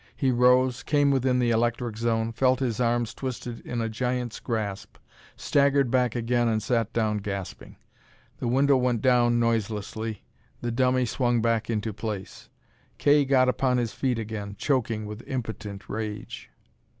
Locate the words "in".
3.59-3.81